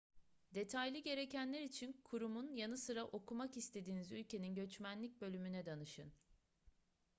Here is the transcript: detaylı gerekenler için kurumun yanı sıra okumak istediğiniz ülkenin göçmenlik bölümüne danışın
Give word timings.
detaylı 0.55 0.97
gerekenler 0.97 1.61
için 1.61 1.93
kurumun 2.03 2.55
yanı 2.55 2.77
sıra 2.77 3.05
okumak 3.05 3.57
istediğiniz 3.57 4.11
ülkenin 4.11 4.55
göçmenlik 4.55 5.21
bölümüne 5.21 5.65
danışın 5.65 6.11